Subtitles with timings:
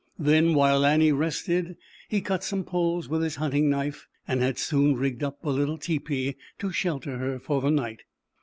[0.17, 1.77] Then, while Annie rested,
[2.09, 5.77] he cut some poles with his hunting knife and had soon rigged up a little
[5.77, 8.01] tepee to shelter her for the night.